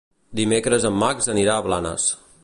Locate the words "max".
1.03-1.29